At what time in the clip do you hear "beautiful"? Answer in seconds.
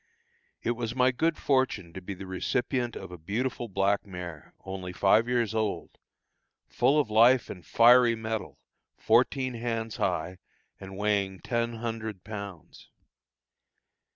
3.19-3.67